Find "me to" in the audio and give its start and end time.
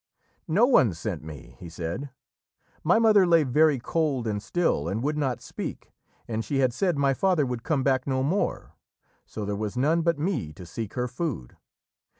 10.17-10.65